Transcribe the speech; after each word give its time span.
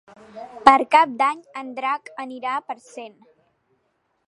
Per 0.67 0.73
Cap 0.95 1.13
d'Any 1.19 1.43
en 1.61 1.69
Drac 1.81 2.11
anirà 2.25 2.57
a 2.61 2.65
Parcent. 2.71 3.17